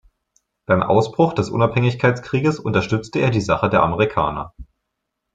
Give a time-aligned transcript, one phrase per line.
[0.65, 4.55] Beim Ausbruch des Unabhängigkeitskrieges unterstützte er die Sache der Amerikaner.